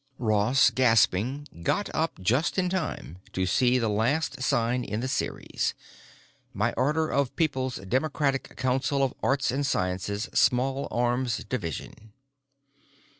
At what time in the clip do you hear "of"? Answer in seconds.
7.09-7.35, 9.03-9.13